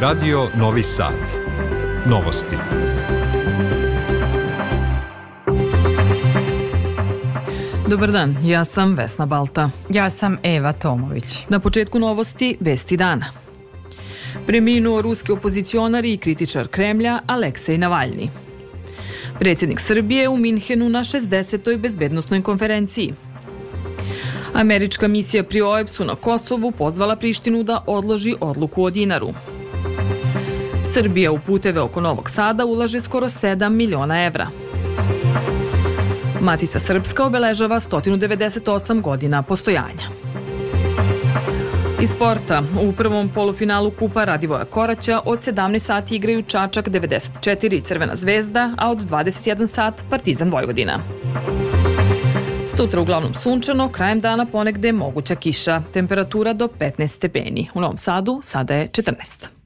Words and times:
Radio 0.00 0.48
Novi 0.58 0.82
Sad. 0.82 1.12
Novosti. 2.06 2.56
Dobar 7.88 8.10
dan, 8.10 8.36
ja 8.44 8.64
sam 8.64 8.94
Vesna 8.94 9.26
Balta. 9.26 9.70
Ja 9.90 10.10
sam 10.10 10.38
Eva 10.42 10.72
Tomović. 10.72 11.48
Na 11.48 11.58
početku 11.60 11.98
novosti 11.98 12.56
Vesti 12.60 12.96
dana. 12.96 13.26
Preminuo 14.46 15.02
ruski 15.02 15.32
opozicionar 15.32 16.04
i 16.04 16.16
kritičar 16.16 16.68
Kremlja 16.68 17.20
Aleksej 17.26 17.78
Navalni. 17.78 18.30
Predsjednik 19.38 19.80
Srbije 19.80 20.28
u 20.28 20.36
Minhenu 20.36 20.88
na 20.88 21.00
60. 21.00 21.78
bezbednostnoj 21.78 22.42
konferenciji. 22.42 23.14
Američka 24.54 25.08
misija 25.08 25.44
pri 25.44 25.60
OEPS-u 25.62 26.04
na 26.04 26.14
Kosovu 26.14 26.70
pozvala 26.70 27.16
Prištinu 27.16 27.62
da 27.62 27.84
odloži 27.86 28.34
odluku 28.40 28.84
o 28.84 28.90
dinaru. 28.90 29.32
Srbija 30.94 31.32
u 31.32 31.38
puteve 31.46 31.80
oko 31.80 32.00
Novog 32.00 32.30
Sada 32.30 32.64
ulaže 32.64 33.00
skoro 33.00 33.26
7 33.28 33.68
miliona 33.68 34.24
evra. 34.24 34.46
Matica 36.40 36.80
Srpska 36.80 37.24
obeležava 37.24 37.80
198 37.80 39.00
godina 39.00 39.42
postojanja. 39.42 40.06
Iz 42.02 42.10
sporta, 42.10 42.62
u 42.82 42.92
prvom 42.92 43.28
polufinalu 43.28 43.90
Kupa 43.90 44.24
Radivoja 44.24 44.64
Koraća 44.64 45.20
od 45.24 45.38
17 45.38 45.78
sati 45.78 46.16
igraju 46.16 46.42
Čačak 46.42 46.88
94 46.88 47.74
i 47.74 47.80
Crvena 47.80 48.16
zvezda, 48.16 48.74
a 48.78 48.90
od 48.90 48.98
21 48.98 49.66
sat 49.66 50.04
Partizan 50.10 50.50
Vojvodina. 50.50 51.02
Sutra 52.76 53.00
uglavnom 53.00 53.34
sunčano, 53.34 53.88
krajem 53.88 54.20
dana 54.20 54.46
ponegde 54.46 54.92
moguća 54.92 55.34
kiša. 55.34 55.82
Temperatura 55.92 56.52
do 56.52 56.68
15 56.80 57.06
stepeni. 57.06 57.68
U 57.74 57.80
Novom 57.80 57.96
Sadu 57.96 58.40
sada 58.42 58.74
je 58.74 58.88
14. 58.88 59.59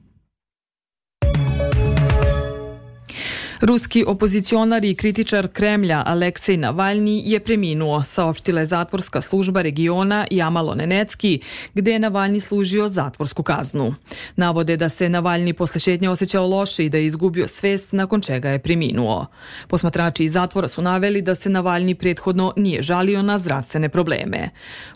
Ruski 3.65 4.03
opozicionar 4.07 4.85
i 4.85 4.95
kritičar 4.95 5.47
Kremlja 5.47 6.03
Aleksej 6.05 6.57
Navalni 6.57 7.21
je 7.25 7.39
preminuo, 7.39 8.03
saopštila 8.03 8.59
je 8.59 8.65
zatvorska 8.65 9.21
služba 9.21 9.61
regiona 9.61 10.27
Jamalo 10.31 10.75
Nenecki, 10.75 11.39
gde 11.73 11.91
je 11.91 11.99
Navalni 11.99 12.39
služio 12.39 12.87
zatvorsku 12.87 13.43
kaznu. 13.43 13.95
Navode 14.35 14.77
da 14.77 14.89
se 14.89 15.09
Navalni 15.09 15.53
posle 15.53 15.79
šetnje 15.79 16.09
osjećao 16.09 16.47
loše 16.47 16.85
i 16.85 16.89
da 16.89 16.97
je 16.97 17.05
izgubio 17.05 17.47
svest 17.47 17.93
nakon 17.93 18.21
čega 18.21 18.49
je 18.49 18.59
preminuo. 18.59 19.25
Posmatrači 19.67 20.25
iz 20.25 20.31
zatvora 20.31 20.67
su 20.67 20.81
naveli 20.81 21.21
da 21.21 21.35
se 21.35 21.49
Navalni 21.49 21.95
prethodno 21.95 22.53
nije 22.57 22.81
žalio 22.81 23.21
na 23.21 23.37
zdravstvene 23.37 23.89
probleme. 23.89 24.49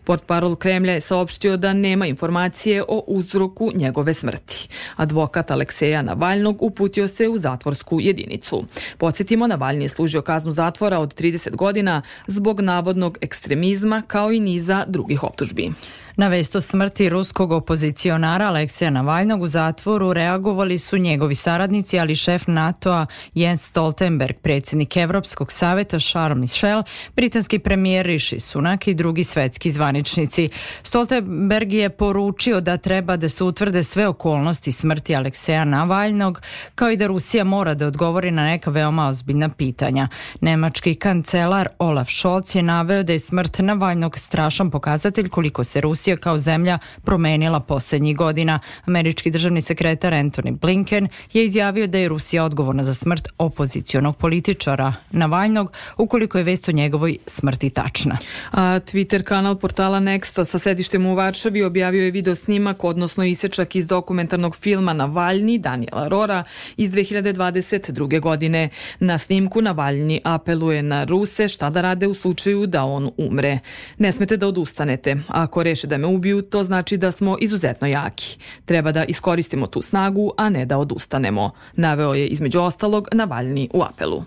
Port 0.04 0.26
parol 0.26 0.56
Kremlja 0.56 0.94
je 0.94 1.02
saopštio 1.02 1.58
da 1.58 1.73
nema 1.73 2.08
informacije 2.08 2.83
o 2.88 3.04
uzroku 3.08 3.72
njegove 3.76 4.14
smrti. 4.14 4.70
Advokat 4.95 5.52
Alekseja 5.52 6.02
Navalnog 6.02 6.61
uputio 6.61 7.08
se 7.08 7.28
u 7.28 7.38
zatvorsku 7.38 8.00
jedinicu. 8.02 8.58
Podsjetimo, 8.97 9.47
Navalni 9.47 9.85
je 9.85 9.89
služio 9.89 10.21
kaznu 10.21 10.52
zatvora 10.52 10.99
od 10.99 11.15
30 11.15 11.55
godina 11.55 12.02
zbog 12.27 12.61
navodnog 12.61 13.17
ekstremizma 13.21 14.03
kao 14.07 14.31
i 14.31 14.39
niza 14.39 14.85
drugih 14.88 15.23
optužbi. 15.23 15.71
Na 16.20 16.28
vest 16.28 16.56
o 16.56 16.62
smrti 16.62 17.09
ruskog 17.09 17.52
opozicionara 17.52 18.48
Aleksija 18.48 18.89
Navalnog 18.89 19.42
u 19.42 19.48
zatvoru 19.48 20.14
reagovali 20.14 20.78
su 20.78 20.98
njegovi 20.98 21.36
saradnici, 21.36 22.00
ali 22.00 22.16
šef 22.16 22.48
NATO-a 22.48 23.06
Jens 23.34 23.67
Stoltenberg, 23.67 24.36
predsjednik 24.42 24.98
Evropskog 24.98 25.52
saveta 25.52 26.00
Charles 26.00 26.39
Michel, 26.39 26.84
britanski 27.16 27.59
premijer 27.59 28.06
Rishi 28.06 28.39
Sunak 28.39 28.88
i 28.88 28.94
drugi 28.94 29.23
svetski 29.23 29.72
zvaničnici. 29.72 30.50
Stoltenberg 30.84 31.73
je 31.73 31.89
poručio 31.89 32.61
da 32.61 32.78
treba 32.78 33.17
da 33.17 33.30
se 33.30 33.44
utvrde 33.44 33.83
sve 33.83 34.08
okolnosti 34.08 34.72
smrti 34.72 35.16
Alekseja 35.16 35.66
Navalnog, 35.66 36.42
kao 36.76 36.92
i 36.92 36.98
da 36.98 37.08
Rusija 37.08 37.44
mora 37.44 37.73
da 37.73 37.88
odgovori 37.88 38.31
na 38.31 38.44
neka 38.44 38.72
veoma 38.72 39.08
ozbiljna 39.08 39.50
pitanja. 39.50 40.08
Nemački 40.42 40.95
kancelar 40.95 41.67
Olaf 41.77 42.10
Scholz 42.10 42.55
je 42.55 42.61
naveo 42.61 43.04
da 43.04 43.14
je 43.14 43.20
smrt 43.20 43.60
Navalnog 43.60 44.17
strašan 44.17 44.72
pokazatelj 44.72 45.30
koliko 45.30 45.64
se 45.64 45.82
Rusija 45.82 46.08
Rusija 46.09 46.17
kao 46.17 46.37
zemlja 46.37 46.80
promenila 47.03 47.59
poslednjih 47.59 48.17
godina. 48.17 48.59
Američki 48.86 49.31
državni 49.31 49.61
sekretar 49.61 50.14
Anthony 50.14 50.58
Blinken 50.59 51.08
je 51.33 51.45
izjavio 51.45 51.87
da 51.87 51.97
je 51.97 52.09
Rusija 52.09 52.43
odgovorna 52.43 52.83
za 52.83 52.93
smrt 52.93 53.27
opozicionog 53.37 54.17
političara 54.17 54.93
Navalnog, 55.11 55.71
ukoliko 55.98 56.37
je 56.37 56.43
vest 56.43 56.69
o 56.69 56.71
njegovoj 56.71 57.17
smrti 57.25 57.69
tačna. 57.69 58.17
A 58.52 58.80
Twitter 58.80 59.23
kanal 59.23 59.55
portala 59.55 59.99
Nexta 59.99 60.45
sa 60.45 60.59
sedištem 60.59 61.05
u 61.05 61.15
Varšavi 61.15 61.64
objavio 61.64 62.03
je 62.03 62.11
video 62.11 62.36
snimak, 62.36 62.83
odnosno 62.83 63.23
isečak 63.23 63.75
iz 63.75 63.87
dokumentarnog 63.87 64.55
filma 64.55 64.93
Navalni 64.93 65.58
Daniela 65.58 66.08
Rora 66.08 66.43
iz 66.77 66.92
2022. 66.92 68.19
godine. 68.19 68.69
Na 68.99 69.17
snimku 69.17 69.61
Navalni 69.61 70.21
apeluje 70.23 70.81
na 70.83 71.03
Ruse 71.03 71.48
šta 71.48 71.69
da 71.69 71.81
rade 71.81 72.08
u 72.08 72.14
slučaju 72.14 72.67
da 72.67 72.83
on 72.83 73.11
umre. 73.17 73.59
Ne 73.98 74.11
smete 74.11 74.37
da 74.37 74.48
odustanete. 74.48 75.15
Ako 75.27 75.64
reše 75.64 75.87
da 75.87 75.98
me 75.99 76.08
ubiju, 76.08 76.42
to 76.42 76.64
znači 76.64 76.98
da 76.98 77.11
smo 77.11 77.37
izuzetno 77.42 77.87
jaki. 77.87 78.37
Treba 78.65 78.92
da 78.92 79.05
iskoristimo 79.05 79.67
tu 79.67 79.82
snagu, 79.82 80.32
a 80.37 80.49
ne 80.49 80.65
da 80.65 80.77
odustanemo. 80.77 81.52
Naveo 81.76 82.14
je 82.14 82.27
između 82.27 82.60
ostalog 82.60 83.08
Navalni 83.14 83.70
u 83.73 83.83
apelu. 83.83 84.23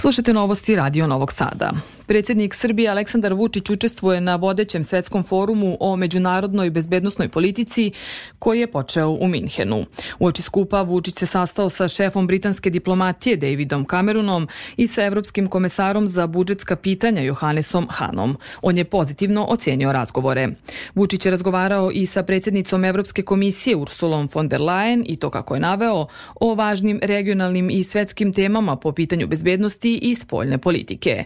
Slušajte 0.00 0.32
novosti 0.32 0.76
Radio 0.76 1.06
Novog 1.06 1.32
Sada. 1.32 1.72
Predsjednik 2.06 2.54
Srbije 2.54 2.90
Aleksandar 2.90 3.34
Vučić 3.34 3.70
učestvuje 3.70 4.20
na 4.20 4.36
vodećem 4.36 4.82
svetskom 4.82 5.22
forumu 5.22 5.76
o 5.80 5.96
međunarodnoj 5.96 6.70
bezbednostnoj 6.70 7.28
politici 7.28 7.92
koji 8.38 8.60
je 8.60 8.70
počeo 8.70 9.10
u 9.10 9.28
Minhenu. 9.28 9.84
U 10.18 10.26
oči 10.26 10.42
skupa 10.42 10.82
Vučić 10.82 11.14
se 11.14 11.26
sastao 11.26 11.70
sa 11.70 11.88
šefom 11.88 12.26
britanske 12.26 12.70
diplomatije 12.70 13.36
Davidom 13.36 13.84
Cameronom 13.90 14.48
i 14.76 14.86
sa 14.86 15.04
evropskim 15.04 15.46
komesarom 15.46 16.06
za 16.06 16.26
budžetska 16.26 16.76
pitanja 16.76 17.22
Johannesom 17.22 17.86
Hanom. 17.90 18.36
On 18.62 18.78
je 18.78 18.84
pozitivno 18.84 19.46
ocenio 19.48 19.92
razgovore. 19.92 20.48
Vučić 20.94 21.24
je 21.24 21.30
razgovarao 21.30 21.90
i 21.90 22.06
sa 22.06 22.22
predsjednicom 22.22 22.84
Evropske 22.84 23.22
komisije 23.22 23.76
Ursulom 23.76 24.28
von 24.34 24.48
der 24.48 24.60
Leyen 24.60 25.04
i 25.06 25.16
to 25.16 25.30
kako 25.30 25.54
je 25.54 25.60
naveo 25.60 26.06
o 26.40 26.54
važnim 26.54 27.00
regionalnim 27.02 27.70
i 27.70 27.84
svetskim 27.84 28.32
temama 28.32 28.76
po 28.76 28.92
pitanju 28.92 29.26
bezbednosti 29.26 29.89
i 29.94 30.14
spoljne 30.14 30.58
politike. 30.58 31.24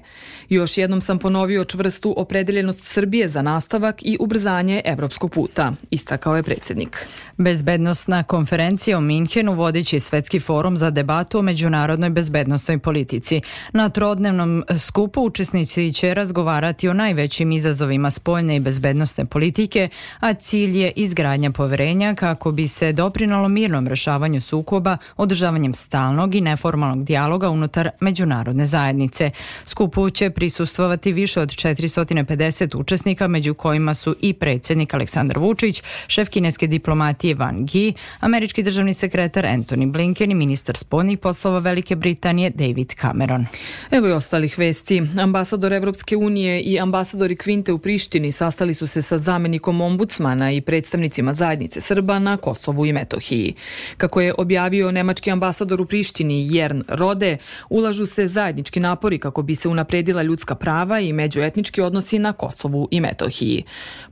Još 0.48 0.78
jednom 0.78 1.00
sam 1.00 1.18
ponovio 1.18 1.64
čvrstu 1.64 2.14
opredeljenost 2.16 2.84
Srbije 2.84 3.28
za 3.28 3.42
nastavak 3.42 4.02
i 4.02 4.16
ubrzanje 4.20 4.82
evropskog 4.84 5.30
puta, 5.30 5.72
istakao 5.90 6.36
je 6.36 6.42
predsjednik. 6.42 7.06
Bezbednostna 7.36 8.22
konferencija 8.22 8.98
u 8.98 9.00
Minhenu 9.00 9.52
vodeći 9.52 10.00
svetski 10.00 10.40
forum 10.40 10.76
za 10.76 10.90
debatu 10.90 11.38
o 11.38 11.42
međunarodnoj 11.42 12.10
bezbednostnoj 12.10 12.78
politici. 12.78 13.40
Na 13.72 13.88
trodnevnom 13.88 14.64
skupu 14.78 15.20
učesnici 15.20 15.92
će 15.92 16.14
razgovarati 16.14 16.88
o 16.88 16.94
najvećim 16.94 17.52
izazovima 17.52 18.10
spoljne 18.10 18.56
i 18.56 18.60
bezbednostne 18.60 19.24
politike, 19.24 19.88
a 20.20 20.34
cilj 20.34 20.78
je 20.78 20.92
izgradnja 20.96 21.50
poverenja 21.50 22.14
kako 22.14 22.52
bi 22.52 22.68
se 22.68 22.92
doprinalo 22.92 23.48
mirnom 23.48 23.86
rešavanju 23.86 24.40
sukoba 24.40 24.96
održavanjem 25.16 25.74
stalnog 25.74 26.34
i 26.34 26.40
neformalnog 26.40 27.04
dijaloga 27.04 27.48
unutar 27.48 27.90
međunarodne 28.00 28.53
zajednice. 28.62 29.30
Skupu 29.64 30.10
će 30.10 30.30
prisustvovati 30.30 31.12
više 31.12 31.40
od 31.40 31.48
450 31.48 32.80
učesnika, 32.80 33.28
među 33.28 33.54
kojima 33.54 33.94
su 33.94 34.16
i 34.20 34.32
predsjednik 34.32 34.94
Aleksandar 34.94 35.38
Vučić, 35.38 35.82
šef 36.06 36.28
kineske 36.28 36.66
diplomatije 36.66 37.34
Van 37.34 37.66
Gi, 37.66 37.92
američki 38.20 38.62
državni 38.62 38.94
sekretar 38.94 39.44
Anthony 39.44 39.90
Blinken 39.90 40.30
i 40.30 40.34
ministar 40.34 40.76
spoljnih 40.76 41.18
poslova 41.18 41.58
Velike 41.58 41.96
Britanije 41.96 42.50
David 42.50 42.92
Cameron. 43.00 43.46
Evo 43.90 44.08
i 44.08 44.12
ostalih 44.12 44.58
vesti. 44.58 45.02
Ambasador 45.18 45.72
Evropske 45.72 46.16
unije 46.16 46.60
i 46.60 46.78
ambasadori 46.78 47.36
Kvinte 47.36 47.72
u 47.72 47.78
Prištini 47.78 48.32
sastali 48.32 48.74
su 48.74 48.86
se 48.86 49.02
sa 49.02 49.18
zamenikom 49.18 49.80
ombudsmana 49.80 50.52
i 50.52 50.60
predstavnicima 50.60 51.34
zajednice 51.34 51.80
Srba 51.80 52.18
na 52.18 52.36
Kosovu 52.36 52.86
i 52.86 52.92
Metohiji. 52.92 53.54
Kako 53.96 54.20
je 54.20 54.34
objavio 54.38 54.92
nemački 54.92 55.30
ambasador 55.30 55.80
u 55.80 55.86
Prištini 55.86 56.56
Jern 56.56 56.82
Rode, 56.88 57.36
ulažu 57.68 58.06
se 58.06 58.26
zajednički 58.44 58.80
napori 58.80 59.18
kako 59.18 59.42
bi 59.42 59.54
se 59.54 59.68
unapredila 59.68 60.22
ljudska 60.22 60.54
prava 60.54 61.00
i 61.00 61.12
međuetnički 61.12 61.82
odnosi 61.82 62.18
na 62.18 62.32
Kosovu 62.32 62.88
i 62.90 63.00
Metohiji. 63.00 63.64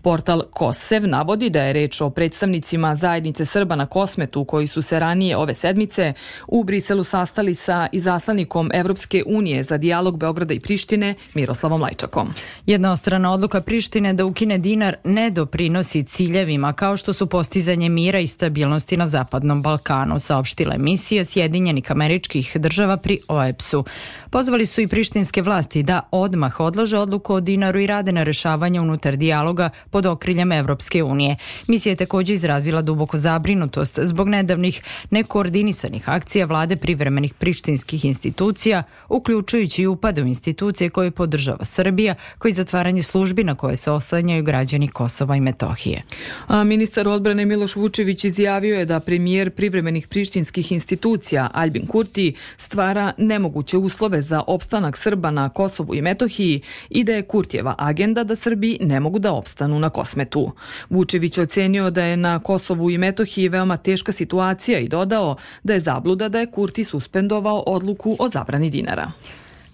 Portal 0.03 0.43
Kosev 0.51 1.09
navodi 1.09 1.51
da 1.51 1.63
je 1.63 1.73
reč 1.73 2.01
o 2.01 2.11
predstavnicima 2.11 2.95
zajednice 2.97 3.45
Srba 3.45 3.77
na 3.77 3.87
Kosmetu 3.87 4.45
koji 4.45 4.67
su 4.67 4.83
se 4.83 5.01
ranije 5.01 5.37
ove 5.37 5.55
sedmice 5.55 6.13
u 6.49 6.65
Briselu 6.65 7.05
sastali 7.05 7.55
sa 7.55 7.89
izaslanikom 7.93 8.71
Evropske 8.75 9.23
unije 9.27 9.63
za 9.63 9.79
dijalog 9.79 10.19
Beograda 10.19 10.55
i 10.55 10.61
Prištine 10.61 11.15
Miroslavom 11.35 11.83
Lajčakom. 11.83 12.33
Jednostrana 12.67 13.33
odluka 13.33 13.61
Prištine 13.61 14.15
da 14.15 14.25
ukine 14.25 14.59
dinar 14.59 14.97
ne 15.05 15.31
doprinosi 15.31 16.05
ciljevima 16.05 16.73
kao 16.73 16.97
što 16.97 17.13
su 17.13 17.27
postizanje 17.27 17.89
mira 17.89 18.19
i 18.19 18.27
stabilnosti 18.27 18.97
na 18.97 19.09
Zapadnom 19.09 19.63
Balkanu, 19.63 20.19
saopštila 20.19 20.75
emisija 20.75 21.25
Sjedinjenih 21.25 21.93
američkih 21.93 22.57
država 22.57 22.97
pri 22.97 23.21
OEPS-u. 23.29 23.85
Pozvali 24.33 24.67
su 24.67 24.81
i 24.81 24.89
prištinske 24.89 25.43
vlasti 25.43 25.83
da 25.83 26.01
odmah 26.11 26.61
odlože 26.61 26.99
odluku 26.99 27.35
o 27.35 27.41
dinaru 27.41 27.81
i 27.81 27.87
rade 27.87 28.13
na 28.13 28.23
rešavanju 28.23 28.83
unutar 28.83 29.17
dijaloga 29.17 29.71
pod 29.91 30.07
okriljem 30.07 30.53
Evropske 30.53 31.03
unije. 31.03 31.37
Misija 31.67 31.91
je 31.91 31.97
takođe 31.97 32.33
izrazila 32.33 32.83
duboko 32.83 33.17
zabrinutost 33.17 33.99
zbog 34.03 34.29
nedavnih 34.29 34.83
nekoordinisanih 35.11 36.09
akcija 36.09 36.47
vlade 36.47 36.77
privremenih 36.77 37.35
prištinskih 37.35 38.05
institucija, 38.05 38.83
uključujući 39.09 39.83
i 39.83 39.87
upade 39.87 40.23
u 40.23 40.27
institucije 40.27 40.91
koje 40.91 41.11
podržava 41.11 41.65
Srbija, 41.65 42.15
koji 42.39 42.55
zatvaranje 42.55 43.03
službi 43.03 43.45
na 43.45 43.55
koje 43.55 43.77
se 43.77 43.91
oslanjaju 43.91 44.43
građani 44.43 44.89
Kosova 44.89 45.37
i 45.37 45.41
Metohije. 45.41 46.03
A 46.47 46.65
ministar 46.65 47.09
odbrane 47.09 47.45
Miloš 47.45 47.77
Vučević 47.77 48.25
izjavio 48.25 48.79
je 48.79 48.85
da 48.85 49.01
premijer 49.01 49.51
privremenih 49.51 50.09
prištinskih 50.09 50.73
institucija 50.73 51.51
Albin 51.55 51.87
Kurti 51.87 52.35
stvara 52.57 53.13
nemoguće 53.19 53.77
uslove 53.79 54.22
za 54.23 54.43
opstanak 54.47 54.97
Srba 54.97 55.31
na 55.31 55.49
Kosovu 55.49 55.95
i 55.95 56.03
Metohiji 56.03 56.61
i 56.91 57.05
da 57.05 57.13
je 57.13 57.23
Kurtjeva 57.23 57.75
agenda 57.79 58.25
da 58.25 58.37
Srbi 58.37 58.79
ne 58.81 59.01
mogu 59.01 59.19
da 59.19 59.33
opstanu 59.33 59.79
na 59.79 59.91
Kosmetu. 59.91 60.51
Vučević 60.91 61.39
ocenio 61.39 61.91
da 61.91 62.05
je 62.05 62.17
na 62.17 62.39
Kosovu 62.39 62.91
i 62.91 62.99
Metohiji 62.99 63.49
veoma 63.49 63.77
teška 63.77 64.13
situacija 64.13 64.79
i 64.79 64.89
dodao 64.89 65.37
da 65.63 65.75
je 65.75 65.81
zabluda 65.81 66.29
da 66.29 66.41
je 66.41 66.51
Kurti 66.51 66.85
suspendovao 66.85 67.65
odluku 67.67 68.17
o 68.19 68.29
zabrani 68.29 68.71
dinara. 68.71 69.13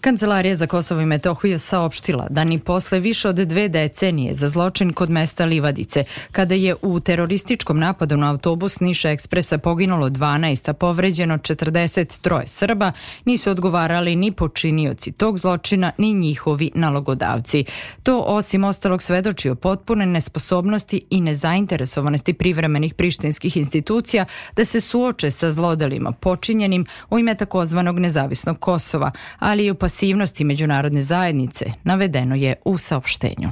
Kancelarija 0.01 0.57
za 0.57 0.67
Kosovo 0.67 1.01
i 1.01 1.07
Metohiju 1.07 1.59
saopštila 1.59 2.27
da 2.31 2.45
ni 2.45 2.59
posle 2.59 3.01
više 3.01 3.29
od 3.29 3.37
dve 3.37 3.69
decenije 3.69 4.35
za 4.35 4.49
zločin 4.49 4.93
kod 4.93 5.11
mesta 5.11 5.45
Livadice, 5.45 6.05
kada 6.33 6.55
je 6.55 6.75
u 6.83 7.01
terorističkom 7.01 7.79
napadu 7.79 8.17
na 8.17 8.31
autobus 8.31 8.81
Niša 8.81 9.11
Ekspresa 9.11 9.59
poginulo 9.59 10.09
12, 10.09 10.71
a 10.71 10.73
povređeno 10.73 11.39
43 11.39 12.47
Srba, 12.47 12.93
nisu 13.25 13.51
odgovarali 13.51 14.17
ni 14.17 14.33
počinioci 14.33 15.13
tog 15.13 15.39
zločina, 15.39 15.93
ni 15.99 16.15
njihovi 16.15 16.71
nalogodavci. 16.75 17.65
To 18.03 18.19
osim 18.19 18.65
ostalog 18.65 19.03
svedoči 19.03 19.51
o 19.51 19.55
potpune 19.55 20.07
nesposobnosti 20.07 21.03
i 21.11 21.21
nezainteresovanosti 21.21 22.33
privremenih 22.33 22.95
prištinskih 22.95 23.57
institucija 23.57 24.25
da 24.57 24.65
se 24.65 24.81
suoče 24.81 25.31
sa 25.31 25.51
zlodelima 25.51 26.13
počinjenim 26.13 26.87
u 27.11 27.19
ime 27.19 27.35
takozvanog 27.35 27.99
nezavisnog 27.99 28.61
Kosova, 28.61 29.11
ali 29.39 29.65
i 29.65 29.71
u 29.71 29.75
pasivnosti 29.89 30.45
međunarodne 30.45 31.01
zajednice, 31.01 31.65
navedeno 31.85 32.35
je 32.35 32.55
u 32.65 32.79
saopštenju. 32.79 33.49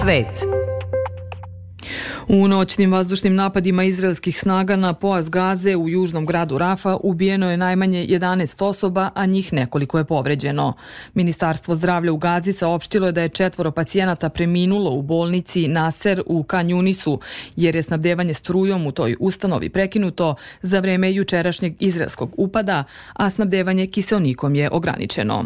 Svet. 0.00 0.59
U 2.32 2.48
noćnim 2.48 2.92
vazdušnim 2.92 3.34
napadima 3.34 3.84
izraelskih 3.84 4.38
snaga 4.38 4.76
na 4.76 4.94
pojas 4.94 5.30
Gaze 5.30 5.76
u 5.76 5.88
južnom 5.88 6.26
gradu 6.26 6.58
Rafa 6.58 6.96
ubijeno 7.02 7.50
je 7.50 7.56
najmanje 7.56 8.06
11 8.06 8.64
osoba, 8.64 9.10
a 9.14 9.26
njih 9.26 9.52
nekoliko 9.52 9.98
je 9.98 10.04
povređeno. 10.04 10.72
Ministarstvo 11.14 11.74
zdravlja 11.74 12.12
u 12.12 12.16
Gazi 12.16 12.52
saopštilo 12.52 13.06
je 13.06 13.12
da 13.12 13.22
je 13.22 13.28
četvoro 13.28 13.70
pacijenata 13.70 14.28
preminulo 14.28 14.90
u 14.90 15.02
bolnici 15.02 15.68
Naser 15.68 16.22
u 16.26 16.42
Kanjunisu, 16.42 17.20
jer 17.56 17.76
je 17.76 17.82
snabdevanje 17.82 18.34
strujom 18.34 18.86
u 18.86 18.92
toj 18.92 19.16
ustanovi 19.20 19.68
prekinuto 19.68 20.34
za 20.62 20.80
vreme 20.80 21.12
jučerašnjeg 21.12 21.74
izraelskog 21.80 22.34
upada, 22.36 22.84
a 23.12 23.30
snabdevanje 23.30 23.86
kiselnikom 23.86 24.54
je 24.54 24.70
ograničeno. 24.70 25.44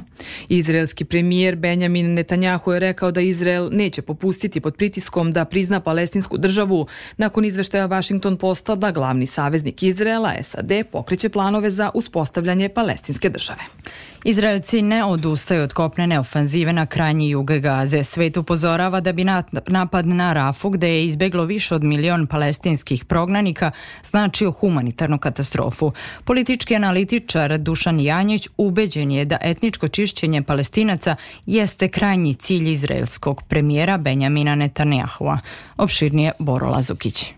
Izraelski 0.48 1.04
premijer 1.04 1.56
Benjamin 1.56 2.14
Netanjahu 2.14 2.72
je 2.72 2.80
rekao 2.80 3.10
da 3.10 3.20
Izrael 3.20 3.69
neće 3.72 4.02
popustiti 4.02 4.60
pod 4.60 4.76
pritiskom 4.76 5.32
da 5.32 5.44
prizna 5.44 5.80
palestinsku 5.80 6.38
državu 6.38 6.74
državu 6.75 6.87
nakon 7.17 7.44
izveštaja 7.44 7.87
Washington 7.87 8.37
Posta 8.37 8.75
da 8.75 8.91
glavni 8.91 9.26
saveznik 9.26 9.82
Izraela, 9.82 10.32
SAD, 10.43 10.73
pokreće 10.93 11.29
planove 11.29 11.71
za 11.71 11.91
uspostavljanje 11.94 12.69
palestinske 12.69 13.31
države. 13.31 13.62
Izraelci 14.25 14.82
ne 14.82 15.05
odustaju 15.05 15.62
od 15.62 15.73
kopnene 15.73 16.19
ofanzive 16.19 16.73
na 16.73 16.87
krajnji 16.87 17.31
jug 17.31 17.53
Gaze. 17.53 18.03
Svet 18.05 18.37
upozorava 18.37 19.00
da 19.00 19.12
bi 19.12 19.25
napad 19.67 20.06
na 20.06 20.32
Rafu, 20.32 20.71
gde 20.71 20.88
je 20.88 21.06
izbeglo 21.06 21.44
više 21.44 21.75
od 21.75 21.85
milion 21.85 22.26
palestinskih 22.26 23.05
prognanika, 23.05 23.71
značio 24.05 24.50
humanitarnu 24.50 25.19
katastrofu. 25.19 25.93
Politički 26.25 26.76
analitičar 26.76 27.59
Dušan 27.59 28.00
Janjić 28.00 28.49
ubeđen 28.56 29.11
je 29.11 29.25
da 29.25 29.38
etničko 29.41 29.88
čišćenje 29.88 30.43
palestinaca 30.43 31.17
jeste 31.47 31.88
krajnji 31.88 32.35
cilj 32.35 32.71
izraelskog 32.71 33.43
premijera 33.49 33.99
Benjamina 33.99 34.55
Netanjahua. 34.55 35.38
Opširnije 35.76 36.32
Boro 36.38 36.63
Lazukić. 36.70 37.34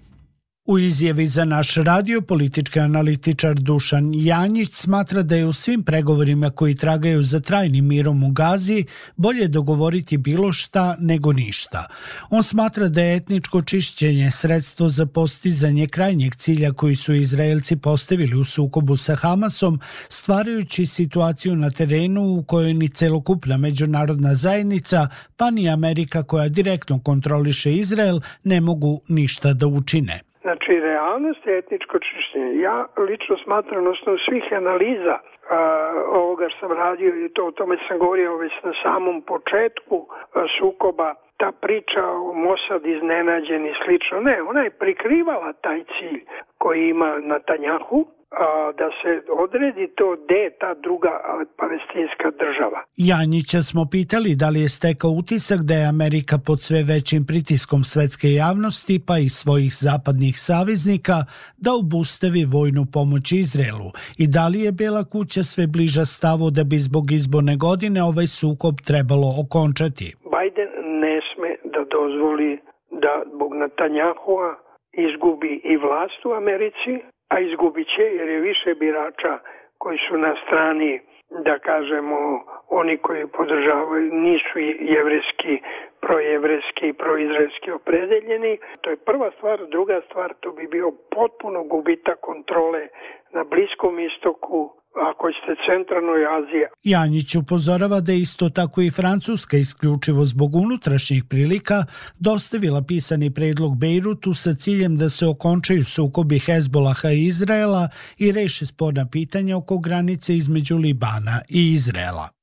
U 0.66 0.78
izjavi 0.78 1.26
za 1.26 1.44
naš 1.44 1.74
radio 1.74 2.20
politički 2.20 2.80
analitičar 2.80 3.54
Dušan 3.54 4.12
Janjić 4.14 4.74
smatra 4.74 5.22
da 5.22 5.36
je 5.36 5.46
u 5.46 5.52
svim 5.52 5.82
pregovorima 5.82 6.50
koji 6.50 6.74
tragaju 6.74 7.22
za 7.22 7.40
trajnim 7.40 7.86
mirom 7.86 8.24
u 8.24 8.30
Gazi 8.30 8.84
bolje 9.16 9.48
dogovoriti 9.48 10.16
bilo 10.16 10.52
šta 10.52 10.96
nego 11.00 11.32
ništa. 11.32 11.86
On 12.30 12.42
smatra 12.42 12.88
da 12.88 13.02
je 13.02 13.16
etničko 13.16 13.62
čišćenje 13.62 14.30
sredstvo 14.30 14.88
za 14.88 15.06
postizanje 15.06 15.86
krajnjeg 15.86 16.34
cilja 16.34 16.72
koji 16.72 16.96
su 16.96 17.14
Izraelci 17.14 17.76
postavili 17.76 18.36
u 18.36 18.44
sukobu 18.44 18.96
sa 18.96 19.14
Hamasom, 19.14 19.80
stvarajući 20.08 20.86
situaciju 20.86 21.56
na 21.56 21.70
terenu 21.70 22.22
u 22.22 22.42
kojoj 22.42 22.74
ni 22.74 22.88
celokupna 22.88 23.56
međunarodna 23.56 24.34
zajednica, 24.34 25.08
pa 25.36 25.50
ni 25.50 25.68
Amerika 25.68 26.22
koja 26.22 26.48
direktno 26.48 27.00
kontroliše 27.00 27.74
Izrael, 27.74 28.20
ne 28.44 28.60
mogu 28.60 29.00
ništa 29.08 29.52
da 29.52 29.66
učine. 29.66 30.25
Znači, 30.46 30.80
realnost 30.80 31.46
je 31.46 31.58
etničko 31.58 31.98
čišćenje. 31.98 32.60
Ja 32.60 32.86
lično 32.96 33.36
smatram 33.44 33.84
na 33.84 33.90
osnovu 33.90 34.18
svih 34.18 34.44
analiza 34.52 35.18
a, 35.50 35.92
ovoga 36.12 36.48
što 36.48 36.58
sam 36.60 36.76
radio 36.76 37.08
i 37.24 37.28
to 37.28 37.46
o 37.46 37.50
tome 37.50 37.76
sam 37.88 37.98
govorio 37.98 38.36
već 38.36 38.52
na 38.62 38.72
samom 38.82 39.22
početku 39.22 40.06
a, 40.34 40.44
sukoba 40.58 41.14
ta 41.36 41.52
priča 41.52 42.04
o 42.06 42.32
Mossad 42.32 42.86
iznenađen 42.86 43.66
i 43.66 43.74
slično. 43.84 44.20
Ne, 44.20 44.42
ona 44.42 44.60
je 44.60 44.70
prikrivala 44.70 45.52
taj 45.52 45.84
cilj 45.94 46.20
koji 46.58 46.88
ima 46.88 47.18
na 47.18 47.38
Tanjahu, 47.38 48.06
a, 48.30 48.72
da 48.78 48.88
se 49.00 49.10
odredi 49.44 49.86
to 49.94 50.16
gde 50.24 50.34
je 50.34 50.50
ta 50.62 50.74
druga 50.74 51.12
palestinska 51.60 52.28
država. 52.42 52.80
Janjića 52.96 53.60
smo 53.62 53.82
pitali 53.90 54.30
da 54.42 54.48
li 54.50 54.60
je 54.60 54.68
stekao 54.68 55.10
utisak 55.10 55.60
da 55.68 55.74
je 55.74 55.92
Amerika 55.94 56.36
pod 56.46 56.58
sve 56.66 56.80
većim 56.94 57.22
pritiskom 57.30 57.80
svetske 57.92 58.28
javnosti 58.42 58.96
pa 59.08 59.14
i 59.18 59.28
svojih 59.40 59.72
zapadnih 59.86 60.34
saveznika 60.48 61.16
da 61.64 61.70
obustavi 61.82 62.42
vojnu 62.56 62.82
pomoć 62.96 63.26
Izraelu 63.32 63.90
i 64.22 64.24
da 64.36 64.44
li 64.48 64.58
je 64.66 64.72
Bela 64.80 65.04
kuća 65.14 65.42
sve 65.52 65.64
bliža 65.74 66.04
stavu 66.16 66.46
da 66.56 66.62
bi 66.70 66.76
zbog 66.88 67.04
izborne 67.18 67.56
godine 67.66 67.98
ovaj 68.10 68.28
sukob 68.38 68.74
trebalo 68.88 69.28
okončati. 69.42 70.06
Biden 70.34 70.70
ne 71.04 71.16
sme 71.28 71.50
da 71.72 71.80
dozvoli 71.96 72.50
da 72.90 73.12
zbog 73.46 73.58
Natanjahua 73.58 74.54
izgubi 74.92 75.60
i 75.64 75.76
vlast 75.76 76.26
u 76.26 76.32
Americi, 76.32 76.98
a 77.28 77.40
izgubit 77.40 77.86
će 77.96 78.02
jer 78.02 78.28
je 78.28 78.40
više 78.40 78.74
birača 78.74 79.38
koji 79.78 79.98
su 80.08 80.18
na 80.18 80.34
strani 80.46 81.00
da 81.30 81.58
kažemo 81.58 82.42
oni 82.68 82.96
koji 82.96 83.26
podržavaju 83.26 84.14
nisu 84.14 84.58
jevreski, 84.80 85.62
projevreski 86.00 86.88
i 86.88 86.92
proizraelski 86.92 87.70
opredeljeni. 87.70 88.58
To 88.80 88.90
je 88.90 88.96
prva 88.96 89.30
stvar. 89.30 89.66
Druga 89.66 90.00
stvar, 90.10 90.34
to 90.40 90.52
bi 90.52 90.66
bio 90.66 90.92
potpuno 91.10 91.62
gubitak 91.62 92.20
kontrole 92.20 92.88
na 93.32 93.44
Bliskom 93.44 93.98
istoku, 93.98 94.75
ako 95.10 95.30
ćete 95.34 95.54
centralnoj 95.68 96.22
Aziji. 96.36 96.64
Janjić 96.84 97.34
upozorava 97.34 98.00
da 98.00 98.12
isto 98.12 98.48
tako 98.50 98.82
i 98.82 98.90
Francuska 98.90 99.56
isključivo 99.56 100.24
zbog 100.24 100.56
unutrašnjih 100.56 101.24
prilika 101.24 101.84
dostavila 102.18 102.82
pisani 102.82 103.34
predlog 103.34 103.78
Bejrutu 103.78 104.34
sa 104.34 104.54
ciljem 104.54 104.96
da 104.96 105.08
se 105.08 105.26
okončaju 105.26 105.84
sukobi 105.84 106.38
Hezbolaha 106.38 107.10
i 107.10 107.24
Izraela 107.24 107.88
i 108.18 108.32
reše 108.32 108.66
sporna 108.66 109.06
pitanja 109.12 109.56
oko 109.56 109.78
granice 109.78 110.36
između 110.36 110.76
Libana 110.76 111.40
i 111.48 111.72
Izraela. 111.72 112.35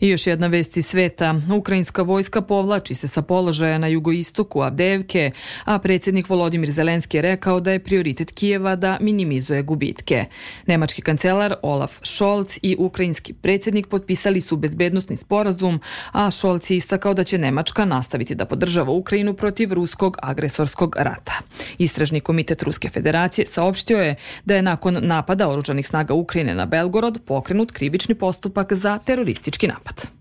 I 0.00 0.08
još 0.08 0.26
jedna 0.26 0.46
vest 0.46 0.76
iz 0.76 0.86
sveta. 0.86 1.34
Ukrajinska 1.56 2.02
vojska 2.02 2.40
povlači 2.42 2.94
se 2.94 3.08
sa 3.08 3.22
položaja 3.22 3.78
na 3.78 3.86
jugoistoku 3.86 4.62
Avdevke, 4.62 5.30
a 5.64 5.78
predsjednik 5.78 6.28
Volodimir 6.28 6.70
Zelenski 6.70 7.16
je 7.16 7.22
rekao 7.22 7.60
da 7.60 7.72
je 7.72 7.84
prioritet 7.84 8.32
Kijeva 8.32 8.76
da 8.76 8.98
minimizuje 9.00 9.62
gubitke. 9.62 10.24
Nemački 10.66 11.02
kancelar 11.02 11.54
Olaf 11.62 11.98
Scholz 12.02 12.58
i 12.62 12.76
ukrajinski 12.78 13.32
predsjednik 13.32 13.86
potpisali 13.86 14.40
su 14.40 14.56
bezbednostni 14.56 15.16
sporazum, 15.16 15.80
a 16.12 16.30
Scholz 16.30 16.70
je 16.70 16.76
istakao 16.76 17.14
da 17.14 17.24
će 17.24 17.38
Nemačka 17.38 17.84
nastaviti 17.84 18.34
da 18.34 18.44
podržava 18.44 18.92
Ukrajinu 18.92 19.34
protiv 19.34 19.72
ruskog 19.72 20.16
agresorskog 20.22 20.96
rata. 20.98 21.32
Istražni 21.78 22.20
komitet 22.20 22.62
Ruske 22.62 22.88
federacije 22.88 23.46
saopštio 23.46 23.98
je 23.98 24.14
da 24.44 24.56
je 24.56 24.62
nakon 24.62 24.98
napada 25.00 25.48
oružanih 25.48 25.86
snaga 25.86 26.14
Ukrajine 26.14 26.54
na 26.54 26.66
Belgorod 26.66 27.20
pokrenut 27.26 27.72
krivični 27.72 28.14
postupak 28.14 28.72
za 28.72 28.98
teroristički 28.98 29.49
napad. 29.66 30.20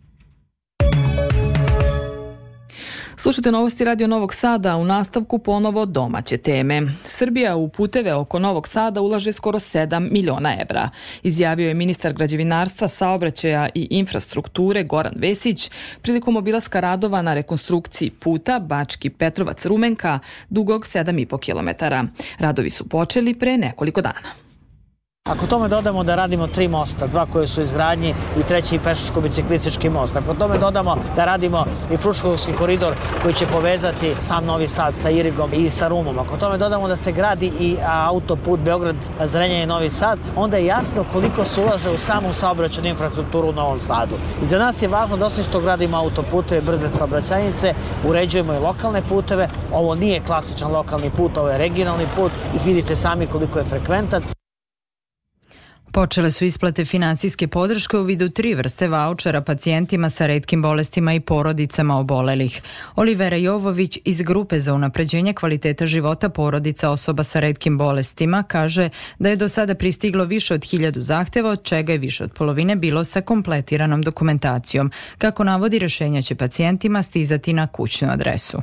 Slušajte 3.22 3.52
novosti 3.52 3.86
Radio 3.86 4.08
Novog 4.08 4.34
Sada, 4.34 4.78
u 4.78 4.86
nastavku 4.86 5.40
ponovo 5.40 5.86
domaće 5.86 6.38
teme. 6.38 6.82
Srbija 7.04 7.56
u 7.56 7.70
puteve 7.70 8.14
oko 8.14 8.40
Novog 8.40 8.68
Sada 8.68 9.02
ulaže 9.02 9.32
skoro 9.32 9.60
7 9.60 10.12
miliona 10.12 10.56
evra. 10.62 10.90
Izjavio 11.24 11.68
je 11.68 11.74
ministar 11.74 12.14
građevinarstva, 12.14 12.88
saobraćaja 12.88 13.70
i 13.76 13.88
infrastrukture 13.90 14.84
Goran 14.84 15.14
Vesić 15.16 15.72
prilikom 16.02 16.38
obilaska 16.38 16.80
radova 16.80 17.22
na 17.22 17.34
rekonstrukciji 17.34 18.10
puta 18.10 18.60
Bački 18.60 19.10
Petrovac-Rumenka 19.10 20.20
dugog 20.50 20.86
7,5 20.86 21.40
km. 21.40 21.86
Radovi 22.38 22.70
su 22.70 22.90
počeli 22.90 23.34
pre 23.34 23.58
nekoliko 23.58 24.02
dana. 24.02 24.49
Ako 25.30 25.48
tome 25.48 25.68
dodamo 25.68 26.04
da 26.04 26.16
radimo 26.16 26.48
tri 26.48 26.68
mosta, 26.68 27.08
dva 27.08 27.26
koje 27.26 27.48
su 27.48 27.62
izgradnji 27.62 28.14
i 28.40 28.44
treći 28.44 28.80
pešačko-biciklistički 28.80 29.90
most, 29.90 30.16
ako 30.16 30.34
tome 30.34 30.58
dodamo 30.58 30.98
da 31.16 31.26
radimo 31.26 31.66
i 31.92 31.98
Fruškovski 31.98 32.54
koridor 32.54 32.94
koji 33.22 33.34
će 33.34 33.46
povezati 33.46 34.16
sam 34.20 34.46
Novi 34.46 34.68
Sad 34.68 34.96
sa 34.96 35.10
Irigom 35.10 35.54
i 35.54 35.70
sa 35.70 35.88
Rumom, 35.88 36.20
ako 36.20 36.38
tome 36.38 36.58
dodamo 36.58 36.88
da 36.88 36.96
se 36.96 37.12
gradi 37.12 37.52
i 37.60 37.76
autoput 37.86 38.60
Beograd, 38.60 38.96
Zrenja 39.26 39.64
i 39.64 39.66
Novi 39.66 39.90
Sad, 39.90 40.20
onda 40.36 40.58
je 40.58 40.66
jasno 40.66 41.06
koliko 41.14 41.46
se 41.46 41.62
ulaže 41.62 41.90
u 41.90 41.98
samu 41.98 42.34
saobraćenu 42.34 42.88
infrastrukturu 42.88 43.50
u 43.50 43.54
Novom 43.54 43.80
Sadu. 43.80 44.16
I 44.44 44.46
za 44.46 44.58
nas 44.60 44.82
je 44.82 44.88
važno 44.88 45.18
da 45.18 45.26
osim 45.26 45.44
što 45.44 45.60
gradimo 45.62 45.98
autoputeve, 45.98 46.62
brze 46.62 46.90
saobraćajnice, 46.90 47.74
uređujemo 48.08 48.54
i 48.54 48.60
lokalne 48.60 49.02
puteve. 49.10 49.50
Ovo 49.74 49.96
nije 49.96 50.22
klasičan 50.28 50.72
lokalni 50.72 51.10
put, 51.10 51.38
ovo 51.38 51.50
je 51.50 51.58
regionalni 51.58 52.08
put 52.16 52.32
i 52.56 52.68
vidite 52.68 52.96
sami 52.96 53.28
koliko 53.28 53.60
je 53.60 53.66
frekventan. 53.66 54.39
Počele 55.92 56.32
su 56.32 56.46
isplate 56.46 56.86
finansijske 56.86 57.48
podrške 57.48 57.98
u 57.98 58.04
vidu 58.04 58.30
tri 58.30 58.54
vrste 58.54 58.88
vaučera 58.88 59.42
pacijentima 59.42 60.10
sa 60.10 60.28
redkim 60.28 60.62
bolestima 60.62 61.14
i 61.14 61.20
porodicama 61.20 61.98
obolelih. 61.98 62.62
Olivera 62.96 63.38
Jovović 63.38 64.00
iz 64.06 64.22
Grupe 64.22 64.62
za 64.62 64.74
unapređenje 64.74 65.34
kvaliteta 65.34 65.86
života 65.86 66.30
porodica 66.30 66.90
osoba 66.90 67.24
sa 67.24 67.40
redkim 67.40 67.78
bolestima 67.78 68.44
kaže 68.44 68.90
da 69.20 69.30
je 69.30 69.36
do 69.36 69.50
sada 69.50 69.76
pristiglo 69.76 70.26
više 70.26 70.54
od 70.54 70.66
hiljadu 70.66 71.02
zahteva, 71.02 71.50
od 71.50 71.64
čega 71.64 71.92
je 71.92 71.98
više 71.98 72.24
od 72.24 72.34
polovine 72.34 72.76
bilo 72.76 73.04
sa 73.04 73.22
kompletiranom 73.22 74.02
dokumentacijom. 74.02 74.92
Kako 75.18 75.44
navodi, 75.44 75.80
rešenja 75.80 76.22
će 76.22 76.36
pacijentima 76.36 77.04
stizati 77.04 77.54
na 77.54 77.68
kućnu 77.68 78.10
adresu. 78.12 78.62